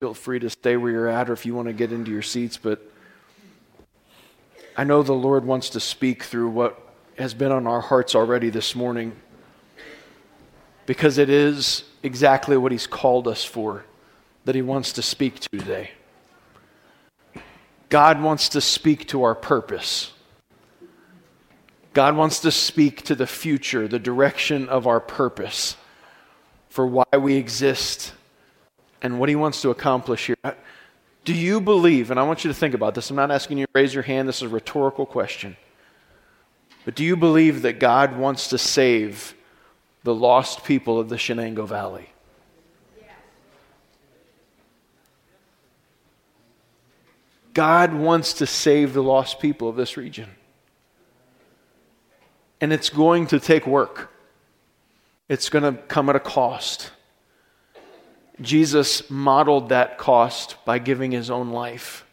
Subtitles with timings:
[0.00, 2.22] feel free to stay where you're at or if you want to get into your
[2.22, 2.56] seats.
[2.56, 2.80] But
[4.74, 6.80] I know the Lord wants to speak through what
[7.18, 9.14] has been on our hearts already this morning
[10.86, 13.84] because it is exactly what He's called us for
[14.46, 15.90] that He wants to speak to today.
[17.90, 20.14] God wants to speak to our purpose.
[21.92, 25.76] God wants to speak to the future, the direction of our purpose
[26.70, 28.14] for why we exist
[29.02, 30.36] and what He wants to accomplish here.
[30.42, 30.52] Uh,
[31.24, 33.66] do you believe, and I want you to think about this, I'm not asking you
[33.66, 35.56] to raise your hand, this is a rhetorical question.
[36.84, 39.34] But do you believe that God wants to save
[40.02, 42.10] the lost people of the Shenango Valley?
[47.52, 50.30] God wants to save the lost people of this region.
[52.60, 54.10] And it's going to take work,
[55.28, 56.92] it's going to come at a cost.
[58.40, 62.06] Jesus modeled that cost by giving his own life.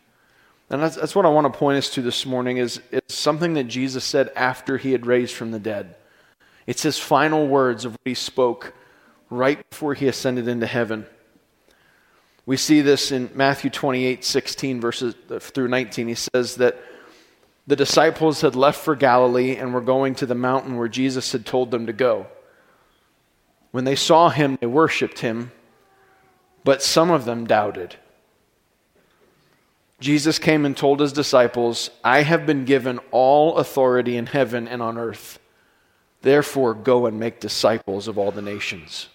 [0.70, 3.54] And that's, that's what I want to point us to this morning is it's something
[3.54, 5.96] that Jesus said after he had raised from the dead.
[6.66, 8.74] It's his final words of what he spoke
[9.30, 11.06] right before he ascended into heaven.
[12.46, 16.10] We see this in Matthew 28, 16 verses uh, through 19.
[16.10, 16.78] He says that
[17.66, 21.46] the disciples had left for Galilee and were going to the mountain where Jesus had
[21.46, 22.28] told them to go.
[23.72, 25.52] When they saw him, they worshiped him
[26.68, 27.96] but some of them doubted.
[30.02, 34.82] Jesus came and told his disciples, I have been given all authority in heaven and
[34.82, 35.40] on earth.
[36.24, 39.08] Therefore, go and make disciples of all the nations.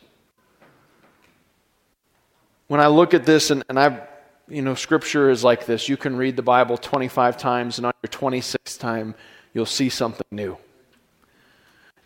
[2.69, 4.01] When I look at this, and, and I,
[4.49, 7.93] you know, scripture is like this you can read the Bible 25 times, and on
[8.03, 9.15] your 26th time,
[9.53, 10.57] you'll see something new.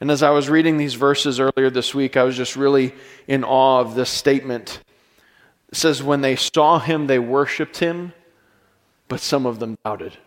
[0.01, 2.93] And as I was reading these verses earlier this week, I was just really
[3.29, 4.81] in awe of this statement
[5.71, 8.13] it says, when they saw him, they worshiped him,
[9.09, 10.13] but some of them doubted.
[10.13, 10.19] It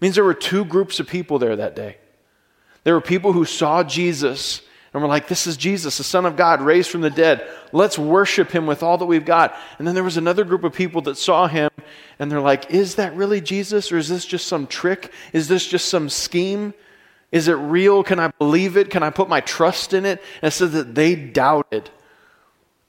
[0.00, 1.98] means there were two groups of people there that day.
[2.82, 4.62] There were people who saw Jesus
[4.92, 7.46] and were like, This is Jesus, the Son of God, raised from the dead.
[7.72, 9.56] Let's worship him with all that we've got.
[9.78, 11.70] And then there was another group of people that saw him
[12.18, 15.12] and they're like, Is that really Jesus or is this just some trick?
[15.32, 16.74] Is this just some scheme?
[17.32, 18.04] Is it real?
[18.04, 18.90] Can I believe it?
[18.90, 20.22] Can I put my trust in it?
[20.40, 21.90] And it says that they doubted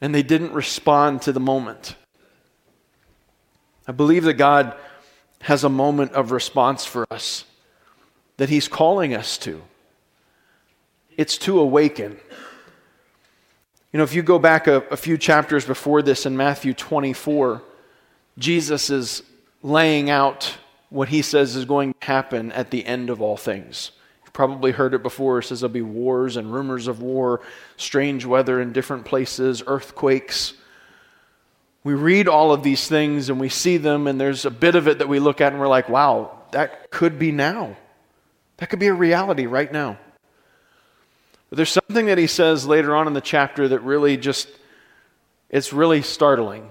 [0.05, 1.95] and they didn't respond to the moment.
[3.87, 4.77] I believe that God
[5.41, 7.43] has a moment of response for us
[8.37, 9.63] that He's calling us to.
[11.17, 12.19] It's to awaken.
[13.91, 17.63] You know, if you go back a, a, few chapters before this in Matthew 24,
[18.37, 19.23] Jesus is
[19.63, 20.55] laying out
[20.89, 23.89] what he says is going to happen at the end of all things
[24.35, 25.39] probably heard it before.
[25.39, 27.39] It says there'll be wars and rumors of war,
[27.77, 30.53] strange weather in different places, earthquakes.
[31.85, 34.89] We read all of these things and we see them, and there's a bit of
[34.89, 37.77] it that we look at and we're like, wow, that could be now.
[38.57, 39.97] That could be a reality right now.
[41.49, 44.49] But there's something that he says later on in the chapter that really just,
[45.49, 46.67] it's really startling.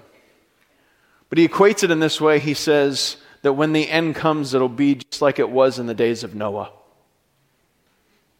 [1.30, 2.40] But he equates it in this way.
[2.40, 5.94] He says that when the end comes, it'll be just like it was in the
[5.94, 6.70] days of Noah.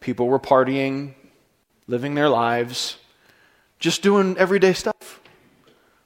[0.05, 1.15] People were partying,
[1.87, 2.97] living their lives,
[3.79, 5.19] just doing everyday stuff.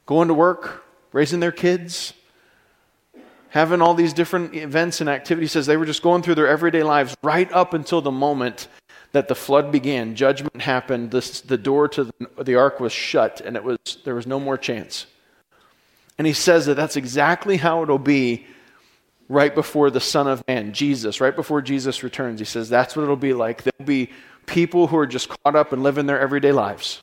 [0.06, 2.14] Going to work, raising their kids,
[3.50, 5.52] having all these different events and activities.
[5.52, 8.70] Says they were just going through their everyday lives right up until the moment
[9.12, 10.16] that the flood began.
[10.16, 11.12] Judgment happened.
[11.12, 14.40] This, the door to the, the ark was shut, and it was, there was no
[14.40, 15.08] more chance.
[16.18, 18.48] And he says that that's exactly how it'll be
[19.30, 22.40] right before the Son of Man, Jesus, right before Jesus returns.
[22.40, 23.64] He says that's what it'll be like.
[23.64, 24.10] There'll be
[24.48, 27.02] people who are just caught up and living their everyday lives.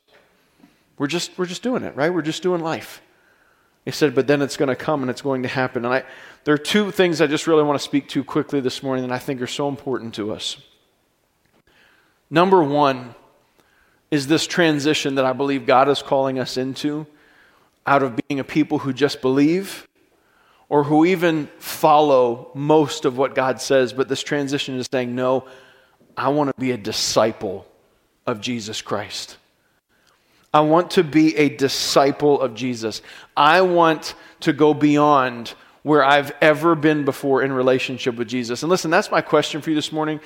[0.99, 2.13] We're just, we're just doing it, right?
[2.13, 3.01] We're just doing life.
[3.85, 5.85] He said, but then it's going to come and it's going to happen.
[5.85, 6.05] And I,
[6.43, 9.15] there are two things I just really want to speak to quickly this morning that
[9.15, 10.57] I think are so important to us.
[12.29, 13.15] Number one
[14.11, 17.07] is this transition that I believe God is calling us into
[17.87, 19.86] out of being a people who just believe
[20.69, 25.47] or who even follow most of what God says, but this transition is saying, No,
[26.17, 27.67] I want to be a disciple
[28.27, 29.37] of Jesus Christ.
[30.53, 33.03] I want to be a disciple of Jesus.
[33.37, 38.63] I want to go beyond where I've ever been before in relationship with Jesus.
[38.63, 40.19] And listen, that's my question for you this morning.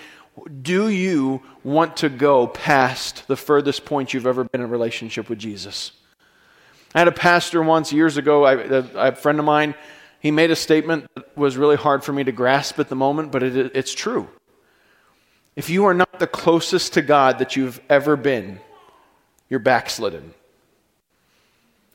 [0.63, 5.39] Do you want to go past the furthest point you've ever been in relationship with
[5.39, 5.93] Jesus?
[6.95, 9.75] I had a pastor once years ago, I, a, friend of mine,
[10.21, 13.33] he made a statement that was really hard for me to grasp at the moment,
[13.33, 14.29] but it, it's true.
[15.57, 18.61] If you are not the closest to God that you've ever been,
[19.49, 20.35] you're backslidden.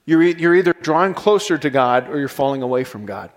[0.05, 3.31] You're, you're either drawing closer to God or you're falling away from God.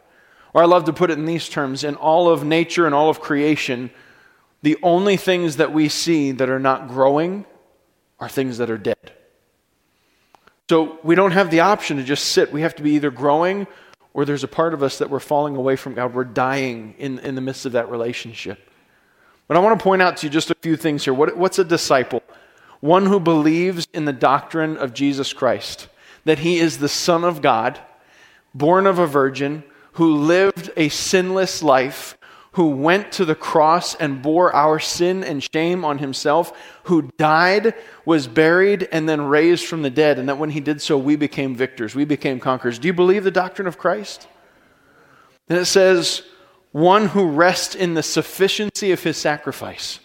[0.55, 3.11] Or I love to put it in these terms in all of nature and all
[3.11, 3.91] of creation,
[4.63, 7.45] the only things that we see that are not growing
[8.19, 9.13] are things that are dead.
[10.69, 12.53] So we don't have the option to just sit.
[12.53, 13.67] We have to be either growing
[14.19, 16.13] or there's a part of us that we're falling away from God.
[16.13, 18.59] We're dying in, in the midst of that relationship.
[19.47, 21.15] But I want to point out to you just a few things here.
[21.15, 22.25] What, what's a disciple?
[22.81, 25.87] One who believes in the doctrine of Jesus Christ,
[26.25, 27.79] that he is the Son of God,
[28.53, 29.63] born of a virgin,
[29.93, 32.18] who lived a sinless life,
[32.59, 36.53] who went to the cross and bore our sin and shame on himself,
[36.83, 37.73] who died,
[38.05, 41.15] was buried, and then raised from the dead, and that when he did so, we
[41.15, 42.81] became victors, we became conquerors.
[42.81, 44.27] Do you believe the doctrine of Christ?
[45.49, 46.25] And it says,
[46.73, 50.01] one who rests in the sufficiency of his sacrifice.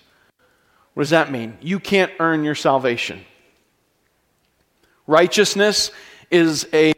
[0.93, 1.57] What does that mean?
[1.59, 3.25] You can't earn your salvation.
[5.07, 5.89] Righteousness
[6.29, 6.93] is a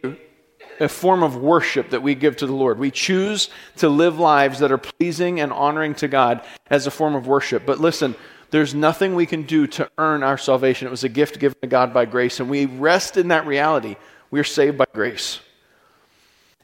[0.79, 2.79] a form of worship that we give to the Lord.
[2.79, 7.15] We choose to live lives that are pleasing and honoring to God as a form
[7.15, 7.65] of worship.
[7.65, 8.15] But listen,
[8.51, 10.87] there's nothing we can do to earn our salvation.
[10.87, 13.95] It was a gift given to God by grace, and we rest in that reality.
[14.31, 15.39] We are saved by grace.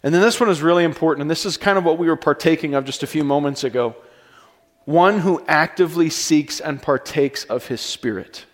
[0.04, 2.16] And then this one is really important, and this is kind of what we were
[2.16, 3.96] partaking of just a few moments ago.
[4.86, 8.46] One who actively seeks and partakes of his spirit.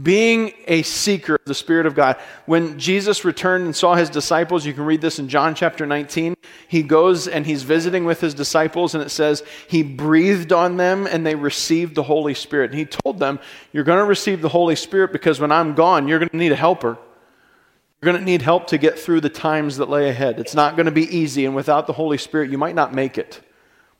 [0.00, 2.16] Being a seeker of the Spirit of God.
[2.46, 6.34] When Jesus returned and saw his disciples, you can read this in John chapter 19.
[6.66, 11.06] He goes and he's visiting with his disciples, and it says, He breathed on them
[11.06, 12.70] and they received the Holy Spirit.
[12.70, 13.38] And he told them,
[13.72, 16.52] You're going to receive the Holy Spirit because when I'm gone, you're going to need
[16.52, 16.96] a helper.
[18.00, 20.40] You're going to need help to get through the times that lay ahead.
[20.40, 23.18] It's not going to be easy, and without the Holy Spirit, you might not make
[23.18, 23.40] it.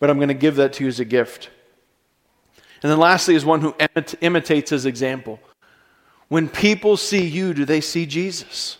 [0.00, 1.50] But I'm going to give that to you as a gift.
[2.82, 3.76] And then lastly, is one who
[4.20, 5.38] imitates his example.
[6.32, 8.78] When people see you, do they see Jesus?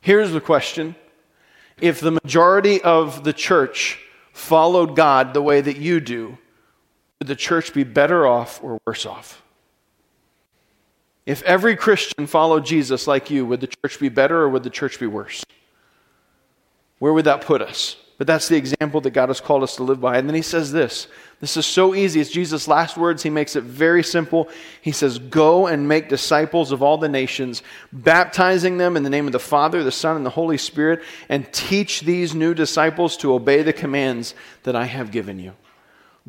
[0.00, 0.94] Here's the question
[1.78, 3.98] If the majority of the church
[4.32, 6.38] followed God the way that you do,
[7.18, 9.42] would the church be better off or worse off?
[11.26, 14.70] If every Christian followed Jesus like you, would the church be better or would the
[14.70, 15.44] church be worse?
[16.98, 17.98] Where would that put us?
[18.16, 20.16] But that's the example that God has called us to live by.
[20.16, 21.08] And then he says this
[21.42, 22.20] this is so easy.
[22.20, 23.20] It's Jesus' last words.
[23.24, 24.48] He makes it very simple.
[24.80, 29.26] He says, Go and make disciples of all the nations, baptizing them in the name
[29.26, 33.34] of the Father, the Son, and the Holy Spirit, and teach these new disciples to
[33.34, 35.52] obey the commands that I have given you.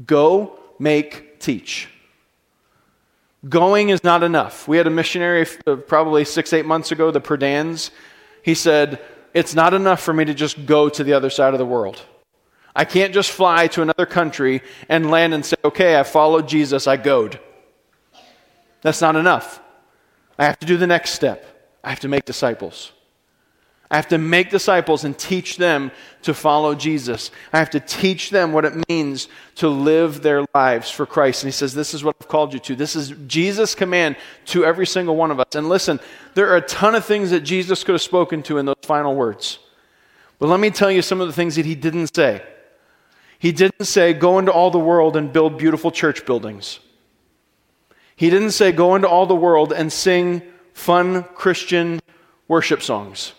[0.04, 1.90] Go, make, teach.
[3.48, 4.68] Going is not enough.
[4.68, 7.92] We had a missionary uh, probably six, eight months ago, the Perdans.
[8.42, 9.00] He said,
[9.36, 12.02] It's not enough for me to just go to the other side of the world.
[12.76, 16.88] I can't just fly to another country and land and say, okay, I followed Jesus,
[16.88, 17.40] I goed.
[18.82, 19.62] That's not enough.
[20.38, 21.46] I have to do the next step.
[21.84, 22.92] I have to make disciples.
[23.92, 25.92] I have to make disciples and teach them
[26.24, 27.30] to follow Jesus.
[27.52, 31.44] I have to teach them what it means to live their lives for Christ.
[31.44, 32.76] And he says, This is what I've called you to.
[32.76, 34.16] This is Jesus' command
[34.46, 35.54] to every single one of us.
[35.54, 36.00] And listen,
[36.34, 39.14] there are a ton of things that Jesus could have spoken to in those final
[39.14, 39.60] words.
[40.40, 42.42] But let me tell you some of the things that he didn't say.
[43.44, 46.80] He didn't say, go into all the world and build beautiful church buildings.
[48.16, 50.42] He didn't say, go into all the world and sing
[50.74, 52.00] fun Christian
[52.48, 53.34] worship songs.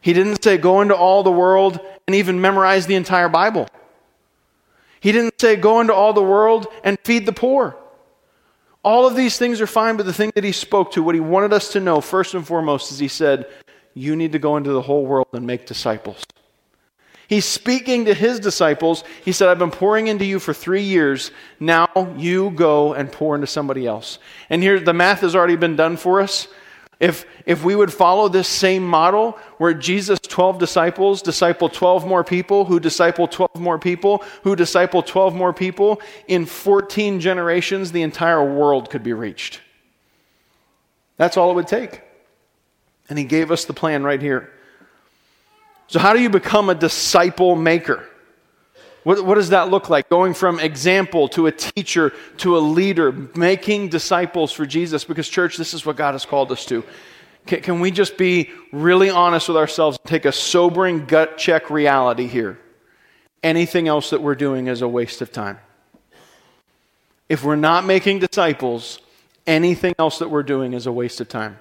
[0.00, 3.66] He didn't say, go into all the world and even memorize the entire Bible.
[5.00, 7.76] He didn't say, go into all the world and feed the poor.
[8.84, 11.20] All of these things are fine, but the thing that he spoke to, what he
[11.20, 13.48] wanted us to know first and foremost, is he said,
[13.92, 16.24] You need to go into the whole world and make disciples.
[17.28, 19.02] He's speaking to his disciples.
[19.24, 21.32] He said, I've been pouring into you for three years.
[21.58, 24.18] Now you go and pour into somebody else.
[24.48, 26.46] And here, the math has already been done for us.
[26.98, 32.24] If, if we would follow this same model where Jesus' 12 disciples disciple 12 more
[32.24, 38.02] people, who disciple 12 more people, who disciple 12 more people, in 14 generations, the
[38.02, 39.60] entire world could be reached.
[41.18, 42.02] That's all it would take.
[43.08, 44.52] And he gave us the plan right here.
[45.88, 48.04] So, how do you become a disciple maker?
[49.04, 50.08] What, what, does that look like?
[50.08, 55.04] Going from example to a teacher to a leader, making disciples for Jesus.
[55.04, 56.82] Because, church, this is what God has called us to.
[57.46, 61.70] Can, can we just be really honest with ourselves and take a sobering gut check
[61.70, 62.58] reality here?
[63.44, 65.60] Anything else that we're doing is a waste of time.
[67.28, 68.98] If we're not making disciples,
[69.46, 71.58] anything else that we're doing is a waste of time.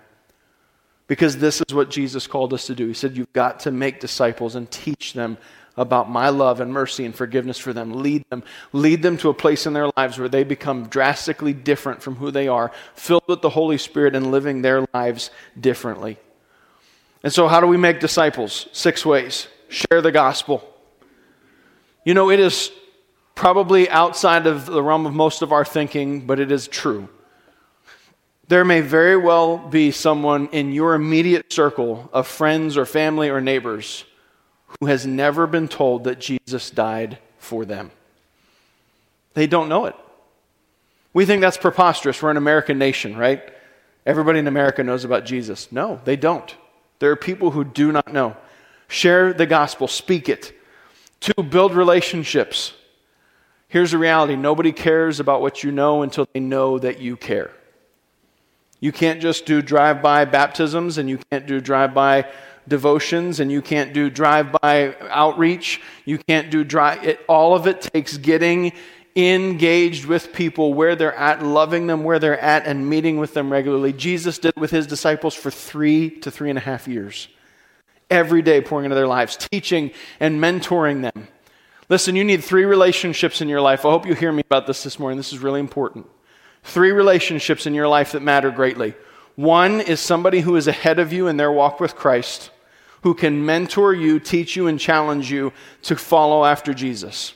[1.08, 2.88] Because this is what Jesus called us to do.
[2.88, 5.38] He said, You've got to make disciples and teach them
[5.78, 8.02] about my love and mercy and forgiveness for them.
[8.02, 8.44] Lead them.
[8.72, 12.32] Lead them to a place in their lives where they become drastically different from who
[12.32, 16.18] they are, filled with the Holy Spirit and living their lives differently.
[17.24, 18.68] And so, how do we make disciples?
[18.72, 19.48] Six ways.
[19.68, 20.64] Share the gospel.
[22.04, 22.72] You know, it is
[23.34, 27.10] probably outside of the realm of most of our thinking, but it is true.
[28.48, 33.42] There may very well be someone in your immediate circle of friends or family or
[33.42, 34.06] neighbors
[34.80, 37.92] who has never been told that Jesus died for them.
[39.34, 39.96] They don't know it.
[41.14, 42.22] We think that's preposterous.
[42.22, 43.42] We're an American nation, right?
[44.06, 45.72] Everybody in America knows about Jesus.
[45.72, 46.56] No, they don't.
[47.00, 48.38] There are people who do not know.
[48.88, 50.54] Share the gospel, speak it.
[51.20, 52.74] Two, build relationships.
[53.70, 57.52] Here's the reality nobody cares about what you know until they know that you care.
[58.80, 62.30] You can't just do drive by baptisms and you can't do drive by
[62.68, 65.82] devotions and you can't do drive by outreach.
[66.04, 67.04] You can't do drive.
[67.04, 68.74] It, all of it takes getting
[69.16, 73.52] engaged with people where they're at, loving them where they're at, and meeting with them
[73.52, 73.94] regularly.
[73.94, 77.30] Jesus did with his disciples for three to three and a half years.
[78.10, 81.28] Every day pouring into their lives, teaching and mentoring them.
[81.88, 83.86] Listen, you need three relationships in your life.
[83.86, 85.18] I hope you hear me about this this morning.
[85.18, 86.08] This is really important.
[86.66, 88.96] Three relationships in your life that matter greatly.
[89.36, 92.50] One is somebody who is ahead of you in their walk with Christ,
[93.04, 95.54] who can mentor you, teach you, and challenge you
[95.84, 97.36] to follow after Jesus.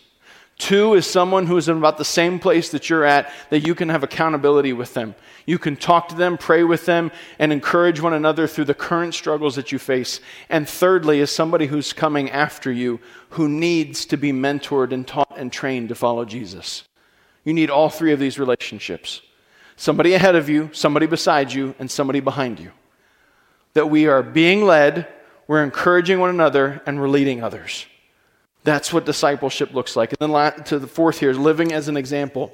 [0.57, 3.75] Two is someone who is in about the same place that you're at, that you
[3.75, 5.13] can have accountability with them.
[5.45, 9.13] You can talk to them, pray with them, and encourage one another through the current
[9.13, 10.21] struggles that you face.
[10.49, 15.37] And thirdly is somebody who's coming after you, who needs to be mentored and taught
[15.37, 16.83] and trained to follow Jesus.
[17.43, 19.21] You need all three of these relationships
[19.75, 22.69] somebody ahead of you, somebody beside you, and somebody behind you.
[23.75, 25.07] That we are being led,
[25.47, 27.85] we're encouraging one another, and we're leading others.
[28.65, 30.13] That's what discipleship looks like.
[30.19, 32.51] And then to the fourth here living as an example.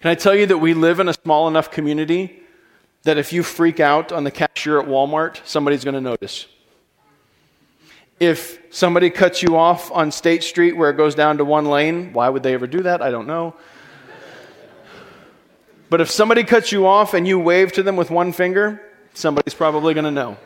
[0.00, 2.42] Can I tell you that we live in a small enough community
[3.04, 6.46] that if you freak out on the cashier at Walmart, somebody's going to notice?
[8.18, 12.12] If somebody cuts you off on State Street where it goes down to one lane,
[12.14, 13.02] why would they ever do that?
[13.02, 13.54] I don't know.
[15.88, 18.80] But if somebody cuts you off and you wave to them with one finger,
[19.14, 20.36] somebody's probably going to know.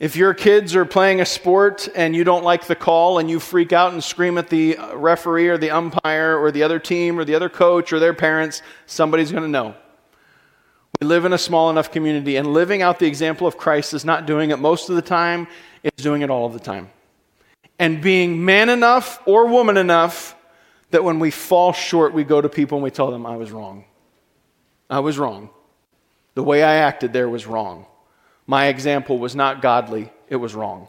[0.00, 3.38] If your kids are playing a sport and you don't like the call and you
[3.38, 7.24] freak out and scream at the referee or the umpire or the other team or
[7.26, 9.74] the other coach or their parents, somebody's going to know.
[11.00, 14.04] We live in a small enough community, and living out the example of Christ is
[14.04, 15.48] not doing it most of the time,
[15.82, 16.90] it's doing it all of the time.
[17.78, 20.36] And being man enough or woman enough
[20.90, 23.50] that when we fall short, we go to people and we tell them, I was
[23.50, 23.86] wrong.
[24.90, 25.48] I was wrong.
[26.34, 27.86] The way I acted there was wrong.
[28.46, 30.88] My example was not godly, it was wrong.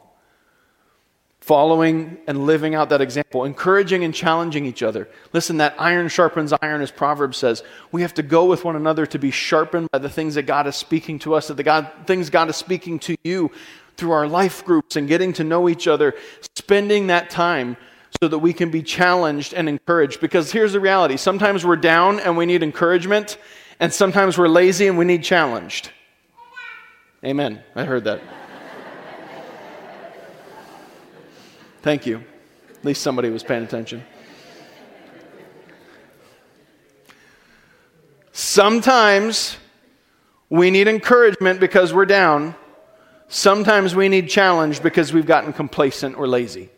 [1.41, 5.09] Following and living out that example, encouraging and challenging each other.
[5.33, 7.63] Listen, that iron sharpens iron, as Proverbs says.
[7.91, 10.67] We have to go with one another to be sharpened by the things that God
[10.67, 13.49] is speaking to us, that the God, things God is speaking to you
[13.97, 16.13] through our life groups and getting to know each other,
[16.55, 17.75] spending that time
[18.21, 20.21] so that we can be challenged and encouraged.
[20.21, 23.37] Because here's the reality sometimes we're down and we need encouragement,
[23.79, 25.89] and sometimes we're lazy and we need challenged.
[27.25, 27.63] Amen.
[27.75, 28.21] I heard that.
[31.81, 32.23] Thank you.
[32.69, 34.03] At least somebody was paying attention.
[38.31, 39.57] Sometimes
[40.49, 42.55] we need encouragement because we're down.
[43.27, 46.69] Sometimes we need challenge because we've gotten complacent or lazy.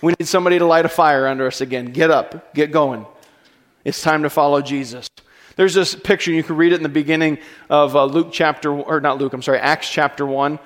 [0.00, 1.86] We need somebody to light a fire under us again.
[1.86, 3.06] Get up, get going.
[3.84, 5.08] It's time to follow Jesus.
[5.56, 7.38] There's this picture, you can read it in the beginning
[7.68, 10.58] of uh, Luke chapter, or not Luke, I'm sorry, Acts chapter 1,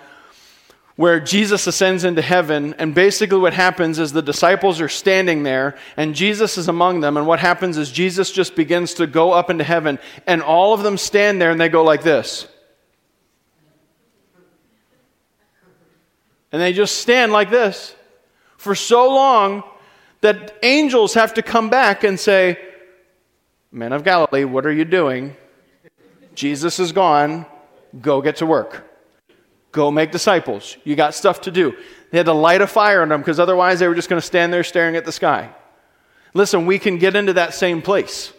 [0.96, 2.74] where Jesus ascends into heaven.
[2.78, 7.16] And basically, what happens is the disciples are standing there, and Jesus is among them.
[7.16, 10.82] And what happens is Jesus just begins to go up into heaven, and all of
[10.82, 12.46] them stand there and they go like this.
[16.52, 17.94] And they just stand like this
[18.58, 19.64] for so long
[20.20, 22.58] that angels have to come back and say,
[23.70, 25.34] Men of Galilee, what are you doing?
[26.34, 27.46] Jesus is gone.
[28.00, 28.91] Go get to work.
[29.72, 30.76] Go make disciples.
[30.84, 31.74] You got stuff to do.
[32.10, 34.26] They had to light a fire on them because otherwise they were just going to
[34.26, 35.50] stand there staring at the sky.
[36.34, 38.32] Listen, we can get into that same place.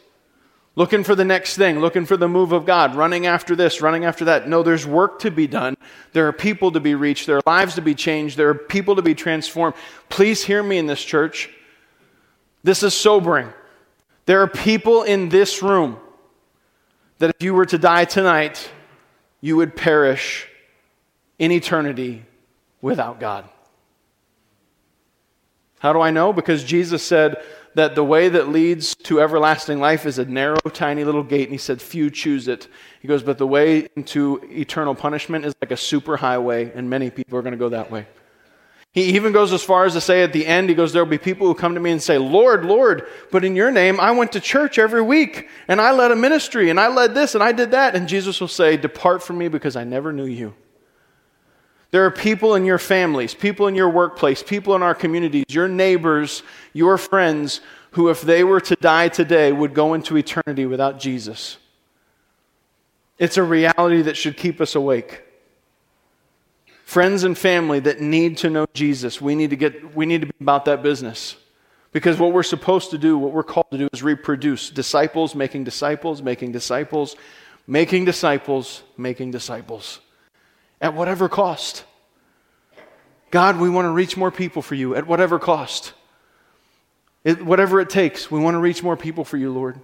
[0.75, 4.05] Looking for the next thing, looking for the move of God, running after this, running
[4.05, 4.47] after that.
[4.47, 5.75] No, there's work to be done.
[6.13, 7.27] There are people to be reached.
[7.27, 8.37] There are lives to be changed.
[8.37, 9.75] There are people to be transformed.
[10.09, 11.49] Please hear me in this church.
[12.63, 13.53] This is sobering.
[14.25, 15.97] There are people in this room
[17.19, 18.69] that if you were to die tonight,
[19.41, 20.47] you would perish
[21.43, 22.23] in eternity
[22.81, 23.43] without God.
[25.79, 26.31] How do I know?
[26.31, 27.43] Because Jesus said
[27.75, 31.51] that the way that leads to everlasting life is a narrow, tiny little gate, and
[31.51, 32.69] he said, Few choose it.
[33.01, 37.09] He goes, But the way into eternal punishment is like a super highway, and many
[37.09, 38.07] people are going to go that way.
[38.93, 41.11] He even goes as far as to say at the end, he goes, There will
[41.11, 44.11] be people who come to me and say, Lord, Lord, but in your name I
[44.11, 47.43] went to church every week, and I led a ministry, and I led this, and
[47.43, 47.95] I did that.
[47.95, 50.53] And Jesus will say, Depart from me because I never knew you.
[51.93, 55.67] There are people in your families, people in your workplace, people in our communities, your
[55.69, 60.99] neighbors, your friends, who, if they were to die today, would go into eternity without
[60.99, 61.57] Jesus.
[63.19, 65.23] It's a reality that should keep us awake
[66.93, 70.27] friends and family that need to know Jesus, we need to get we need to
[70.27, 71.35] be about that business.
[71.91, 75.63] Because what we're supposed to do, what we're called to do is reproduce disciples making
[75.63, 77.15] disciples, making disciples,
[77.65, 79.99] making disciples, making disciples.
[80.83, 81.83] At whatever cost.
[83.31, 85.93] God, we want to reach more people for you at whatever cost.
[87.23, 89.79] It, whatever it takes, we want to reach more people for you, Lord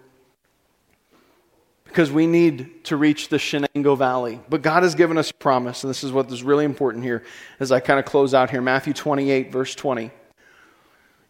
[1.89, 4.39] because we need to reach the Shenango Valley.
[4.47, 7.23] But God has given us a promise, and this is what is really important here
[7.59, 8.61] as I kind of close out here.
[8.61, 10.11] Matthew 28, verse 20.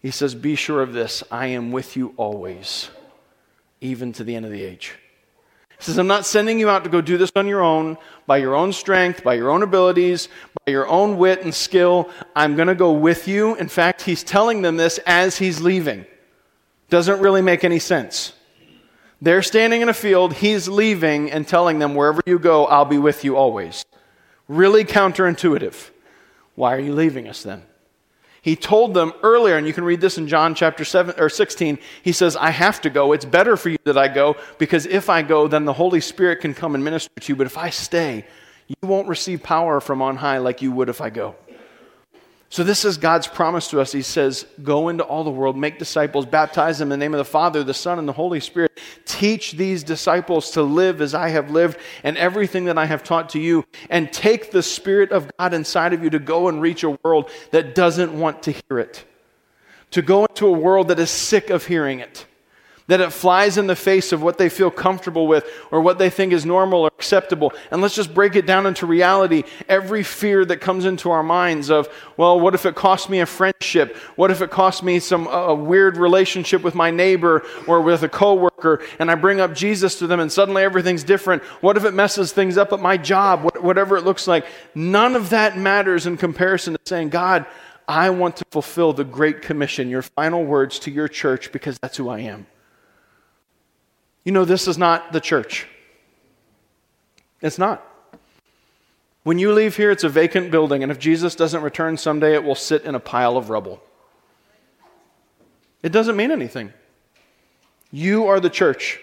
[0.02, 2.90] He says, Be sure of this, I am with you always,
[3.80, 4.96] even to the end of the age.
[5.80, 8.38] He says, I'm not sending you out to go do this on your own, by
[8.38, 10.28] your own strength, by your own abilities,
[10.66, 12.10] by your own wit and skill.
[12.36, 13.56] I'm going to go with you.
[13.56, 16.06] In fact, he's telling them this as he's leaving.
[16.90, 18.34] Doesn't really make any sense.
[19.22, 22.98] They're standing in a field, he's leaving and telling them, Wherever you go, I'll be
[22.98, 23.86] with you always.
[24.50, 25.92] Really counterintuitive.
[26.56, 27.64] Why are you leaving us then?
[28.50, 31.78] He told them earlier, and you can read this in John chapter 7 or 16.
[32.02, 33.14] He says, I have to go.
[33.14, 36.42] It's better for you that I go, because if I go, then the Holy Spirit
[36.42, 37.36] can come and minister to you.
[37.36, 38.26] But if I stay,
[38.68, 41.36] you won't receive power from on high like you would if I go.
[42.52, 43.92] So, this is God's promise to us.
[43.92, 47.20] He says, Go into all the world, make disciples, baptize them in the name of
[47.20, 48.80] the Father, the Son, and the Holy Spirit.
[49.06, 53.30] Teach these disciples to live as I have lived and everything that I have taught
[53.30, 53.66] to you.
[53.92, 57.30] And take the Spirit of God inside of you to go and reach a world
[57.52, 59.06] that doesn't want to hear it,
[59.92, 62.26] to go into a world that is sick of hearing it
[62.90, 66.10] that it flies in the face of what they feel comfortable with or what they
[66.10, 67.54] think is normal or acceptable.
[67.70, 69.44] And let's just break it down into reality.
[69.68, 73.28] Every fear that comes into our minds of, well, what if it costs me a
[73.28, 73.96] friendship?
[74.16, 78.10] What if it costs me some a weird relationship with my neighbor or with a
[78.10, 81.44] coworker and I bring up Jesus to them and suddenly everything's different?
[81.62, 83.56] What if it messes things up at my job?
[83.62, 84.48] Whatever it looks like.
[84.74, 87.46] None of that matters in comparison to saying, God,
[87.88, 91.98] I want to fulfill the Great Commission, your final words to your church, because that's
[91.98, 92.48] who I am.
[94.24, 95.68] You know, this is not the church.
[97.42, 97.86] It's not.
[99.24, 102.44] When you leave here, it's a vacant building, and if Jesus doesn't return someday, it
[102.44, 103.82] will sit in a pile of rubble.
[105.84, 106.74] It doesn't mean anything.
[107.92, 109.00] You are the church.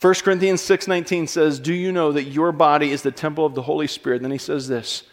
[0.00, 3.62] 1 Corinthians 6:19 says, "Do you know that your body is the temple of the
[3.62, 5.04] Holy Spirit?" then he says this,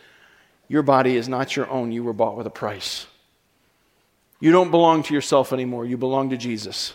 [0.68, 3.08] "Your body is not your own, you were bought with a price."
[4.40, 6.94] You don't belong to yourself anymore, you belong to Jesus.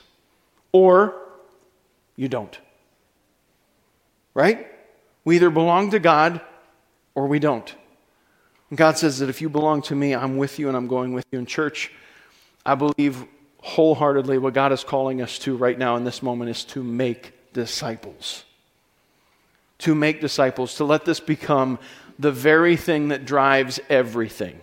[0.70, 1.27] Or
[2.18, 2.58] you don't.
[4.34, 4.66] Right?
[5.24, 6.42] We either belong to God
[7.14, 7.74] or we don't.
[8.68, 11.14] And God says that if you belong to me, I'm with you and I'm going
[11.14, 11.38] with you.
[11.38, 11.92] In church,
[12.66, 13.24] I believe
[13.62, 17.52] wholeheartedly what God is calling us to right now in this moment is to make
[17.52, 18.44] disciples.
[19.78, 21.78] To make disciples, to let this become
[22.18, 24.60] the very thing that drives everything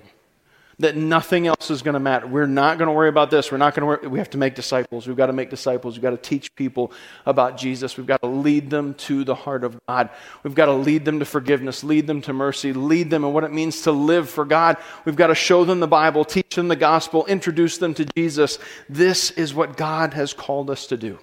[0.80, 2.28] that nothing else is going to matter.
[2.28, 3.52] We're not going to worry about this.
[3.52, 4.08] We're not going to worry.
[4.08, 5.08] We have to make disciples.
[5.08, 5.96] We've got to make disciples.
[5.96, 6.92] We've got to teach people
[7.26, 7.96] about Jesus.
[7.98, 10.10] We've got to lead them to the heart of God.
[10.44, 13.44] We've got to lead them to forgiveness, lead them to mercy, lead them in what
[13.44, 14.78] it means to live for God.
[15.06, 18.60] We've got to show them the Bible, teach them the gospel, introduce them to Jesus.
[18.90, 21.20] This is what God has called us to do.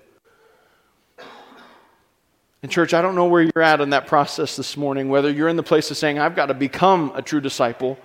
[2.63, 5.49] And, church, I don't know where you're at in that process this morning, whether you're
[5.49, 7.99] in the place of saying, I've got to become a true disciple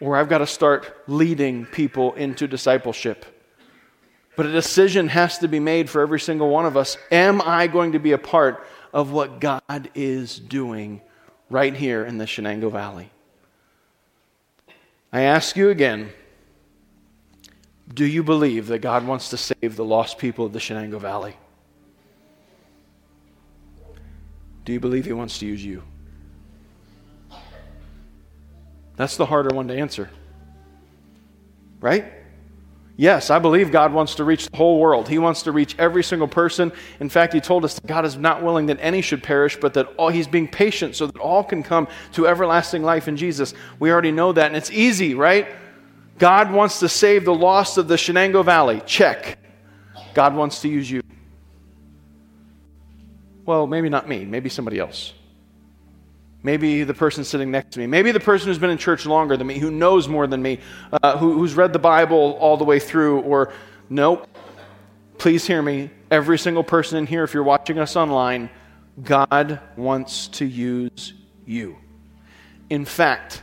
[0.00, 3.24] or I've got to start leading people into discipleship.
[4.36, 6.98] But a decision has to be made for every single one of us.
[7.12, 11.00] Am I going to be a part of what God is doing
[11.50, 13.10] right here in the Shenango Valley?
[15.12, 16.12] I ask you again
[17.92, 21.36] do you believe that God wants to save the lost people of the Shenango Valley?
[24.64, 25.82] Do you believe He wants to use you?
[28.96, 30.10] That's the harder one to answer.
[31.80, 32.12] Right?
[32.96, 35.08] Yes, I believe God wants to reach the whole world.
[35.08, 36.70] He wants to reach every single person.
[37.00, 39.74] In fact, He told us that God is not willing that any should perish, but
[39.74, 43.52] that all, He's being patient so that all can come to everlasting life in Jesus.
[43.80, 45.48] We already know that, and it's easy, right?
[46.18, 48.80] God wants to save the lost of the Shenango Valley.
[48.86, 49.38] Check.
[50.14, 51.02] God wants to use you.
[53.44, 55.12] Well, maybe not me, maybe somebody else.
[56.44, 57.86] Maybe the person sitting next to me.
[57.86, 60.60] Maybe the person who's been in church longer than me, who knows more than me,
[61.02, 63.20] uh, who, who's read the Bible all the way through.
[63.22, 63.50] Or,
[63.88, 64.28] nope,
[65.16, 65.90] please hear me.
[66.10, 68.50] Every single person in here, if you're watching us online,
[69.02, 71.14] God wants to use
[71.46, 71.78] you.
[72.68, 73.42] In fact,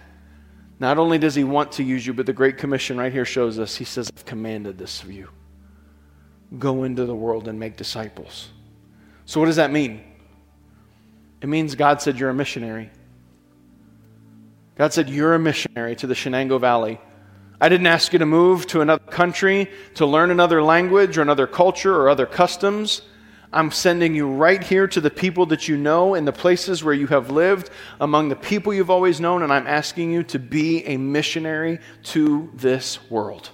[0.79, 3.57] not only does He want to use you, but the Great Commission right here shows
[3.57, 5.27] us He says, I've commanded this of you.
[6.59, 8.49] Go into the world and make disciples.
[9.25, 10.03] So, what does that mean?
[11.41, 12.91] It means God said you're a missionary.
[14.75, 16.99] God said you're a missionary to the Shenango Valley.
[17.59, 21.45] I didn't ask you to move to another country to learn another language or another
[21.47, 23.01] culture or other customs.
[23.53, 26.93] I'm sending you right here to the people that you know in the places where
[26.93, 30.85] you have lived, among the people you've always known, and I'm asking you to be
[30.85, 33.49] a missionary to this world.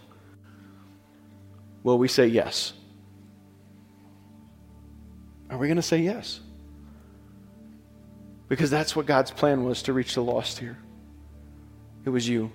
[1.84, 2.74] Will we say yes?
[5.50, 6.42] Are we going to say yes?
[8.48, 10.78] Because that's what God's plan was to reach the lost here.
[12.06, 12.52] It was you.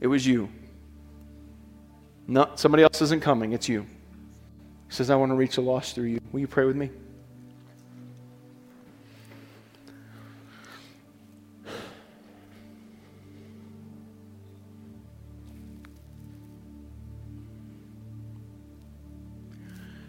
[0.00, 0.48] It was you.
[2.26, 3.52] No, somebody else isn't coming.
[3.52, 3.82] It's you.
[4.88, 6.20] He says, I want to reach the lost through you.
[6.32, 6.90] Will you pray with me?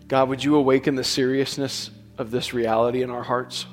[0.08, 3.65] God, would you awaken the seriousness of this reality in our hearts?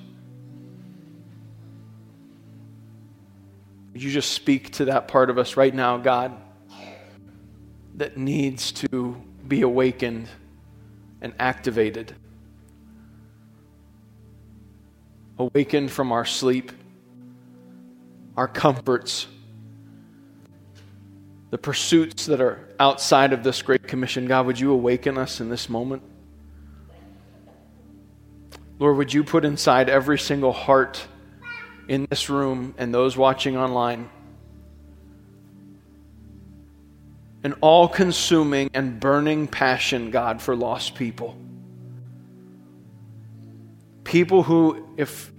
[3.99, 6.41] Would you just speak to that part of us right now, God,
[7.97, 10.29] that needs to be awakened
[11.21, 12.15] and activated?
[15.37, 16.71] Awakened from our sleep,
[18.37, 19.27] our comforts,
[21.51, 24.29] the pursuits that are outside of this Great Commission.
[24.29, 26.05] God, would you awaken us in this moment?
[28.79, 31.05] Lord, would you put inside every single heart
[31.89, 34.11] in this room and those watching online
[37.45, 41.37] an all consuming and burning passion, God, for lost people.
[44.05, 45.31] People who, if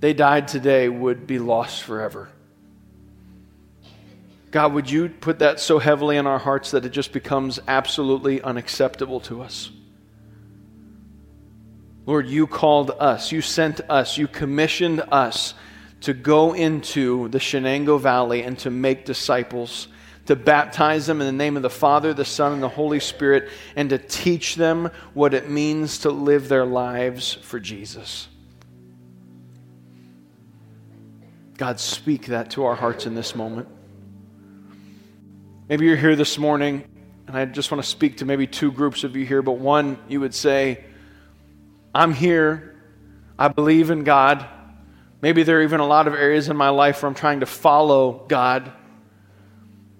[0.00, 2.28] they died today, would be lost forever.
[4.50, 8.40] God, would you put that so heavily in our hearts that it just becomes absolutely
[8.40, 9.70] unacceptable to us?
[12.08, 15.52] Lord, you called us, you sent us, you commissioned us
[16.00, 19.88] to go into the Shenango Valley and to make disciples,
[20.24, 23.50] to baptize them in the name of the Father, the Son, and the Holy Spirit,
[23.76, 28.26] and to teach them what it means to live their lives for Jesus.
[31.58, 33.68] God, speak that to our hearts in this moment.
[35.68, 36.84] Maybe you're here this morning,
[37.26, 39.98] and I just want to speak to maybe two groups of you here, but one,
[40.08, 40.84] you would say,
[41.98, 42.76] I'm here.
[43.36, 44.46] I believe in God.
[45.20, 47.46] Maybe there are even a lot of areas in my life where I'm trying to
[47.46, 48.70] follow God.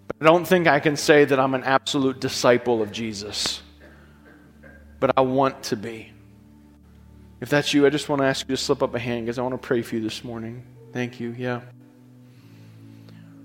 [0.07, 3.61] But I don't think I can say that I'm an absolute disciple of Jesus.
[5.01, 6.13] But I want to be.
[7.41, 9.41] If that's you, I just want to ask you to slip up a hand because
[9.41, 10.63] I want to pray for you this morning.
[10.93, 11.35] Thank you.
[11.37, 11.63] Yeah.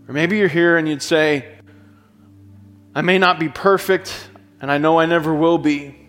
[0.08, 1.56] Or maybe you're here and you'd say,
[2.94, 4.30] I may not be perfect,
[4.62, 6.03] and I know I never will be.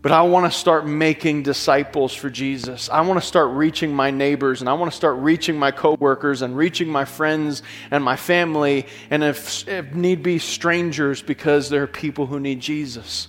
[0.00, 2.88] But I want to start making disciples for Jesus.
[2.88, 6.42] I want to start reaching my neighbors and I want to start reaching my coworkers
[6.42, 11.82] and reaching my friends and my family and if, if need be strangers because there
[11.82, 13.26] are people who need Jesus.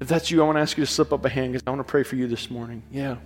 [0.00, 1.70] If that's you, I want to ask you to slip up a hand because I
[1.70, 2.82] want to pray for you this morning.
[2.90, 3.16] Yeah.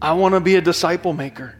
[0.00, 1.54] I want to be a disciple maker.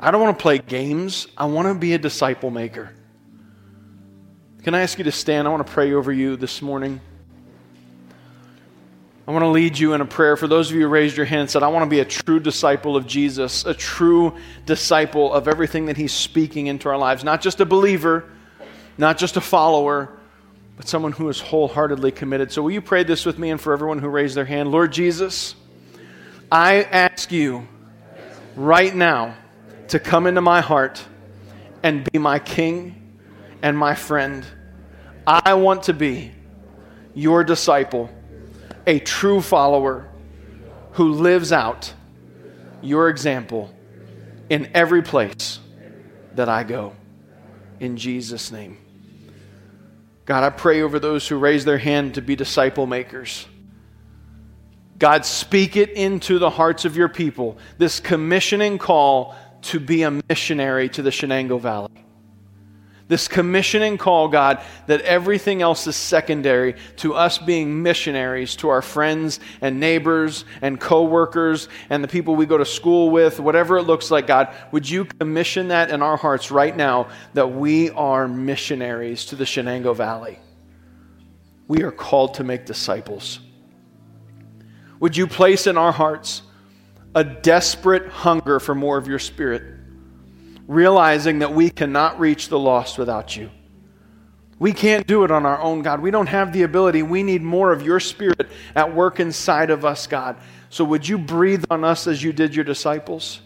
[0.00, 1.26] I don't want to play games.
[1.36, 2.94] I want to be a disciple maker.
[4.62, 5.46] Can I ask you to stand?
[5.46, 7.02] I want to pray over you this morning.
[9.28, 10.38] I want to lead you in a prayer.
[10.38, 12.04] For those of you who raised your hand and said, I want to be a
[12.06, 17.22] true disciple of Jesus, a true disciple of everything that He's speaking into our lives.
[17.22, 18.24] Not just a believer,
[18.96, 20.18] not just a follower,
[20.78, 22.50] but someone who is wholeheartedly committed.
[22.50, 24.72] So, will you pray this with me and for everyone who raised their hand?
[24.72, 25.54] Lord Jesus,
[26.50, 27.68] I ask you
[28.56, 29.36] right now
[29.88, 31.04] to come into my heart
[31.82, 33.18] and be my king
[33.60, 34.46] and my friend.
[35.26, 36.32] I want to be
[37.12, 38.08] your disciple
[38.88, 40.08] a true follower
[40.92, 41.92] who lives out
[42.80, 43.72] your example
[44.48, 45.60] in every place
[46.34, 46.94] that I go.
[47.80, 48.78] In Jesus' name.
[50.24, 53.46] God, I pray over those who raise their hand to be disciple makers.
[54.98, 60.10] God, speak it into the hearts of your people, this commissioning call to be a
[60.30, 62.07] missionary to the Shenango Valley.
[63.08, 68.82] This commissioning call, God, that everything else is secondary to us being missionaries to our
[68.82, 73.84] friends and neighbors and coworkers and the people we go to school with, whatever it
[73.84, 78.28] looks like, God, would you commission that in our hearts right now that we are
[78.28, 80.38] missionaries to the Shenango Valley?
[81.66, 83.40] We are called to make disciples.
[85.00, 86.42] Would you place in our hearts
[87.14, 89.77] a desperate hunger for more of your spirit?
[90.68, 93.50] Realizing that we cannot reach the lost without you.
[94.60, 96.00] We can't do it on our own, God.
[96.00, 97.02] We don't have the ability.
[97.02, 100.36] We need more of your spirit at work inside of us, God.
[100.68, 103.40] So would you breathe on us as you did your disciples?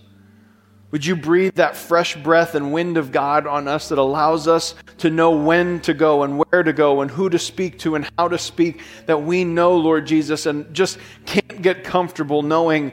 [0.91, 4.75] Would you breathe that fresh breath and wind of God on us that allows us
[4.99, 8.09] to know when to go and where to go and who to speak to and
[8.19, 8.83] how to speak?
[9.07, 12.93] That we know, Lord Jesus, and just can't get comfortable knowing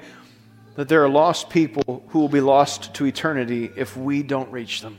[0.80, 4.80] that there are lost people who will be lost to eternity if we don't reach
[4.80, 4.98] them.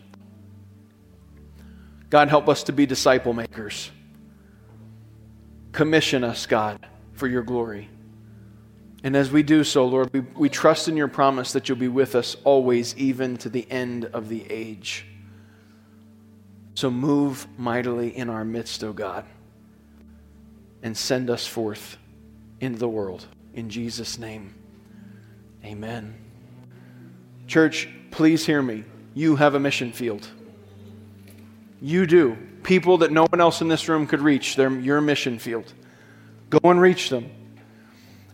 [2.10, 3.90] God, help us to be disciple makers.
[5.72, 7.88] Commission us, God, for your glory.
[9.04, 11.88] And as we do so, Lord, we, we trust in your promise that you'll be
[11.88, 15.06] with us always, even to the end of the age.
[16.74, 19.24] So move mightily in our midst, O God,
[20.82, 21.96] and send us forth
[22.60, 23.24] into the world.
[23.54, 24.56] In Jesus' name.
[25.64, 26.14] Amen.
[27.46, 28.84] Church, please hear me.
[29.14, 30.28] You have a mission field.
[31.80, 32.36] You do.
[32.62, 35.72] People that no one else in this room could reach, they're your mission field.
[36.50, 37.30] Go and reach them.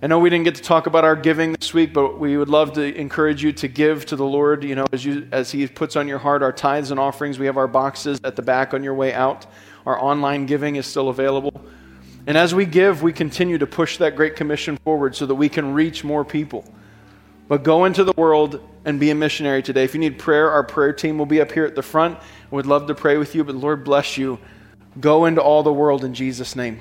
[0.02, 2.50] I know we didn't get to talk about our giving this week, but we would
[2.50, 5.66] love to encourage you to give to the Lord, you know, as you as he
[5.66, 7.38] puts on your heart our tithes and offerings.
[7.38, 9.46] We have our boxes at the back on your way out.
[9.86, 11.64] Our online giving is still available.
[12.26, 15.48] And as we give, we continue to push that great commission forward so that we
[15.48, 16.64] can reach more people.
[17.48, 19.84] But go into the world and be a missionary today.
[19.84, 22.18] If you need prayer, our prayer team will be up here at the front.
[22.50, 24.38] We'd love to pray with you, but Lord bless you.
[24.98, 26.80] Go into all the world in Jesus' name.